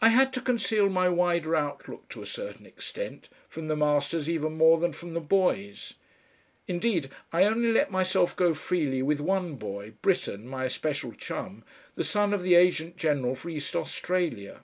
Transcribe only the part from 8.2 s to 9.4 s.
go freely with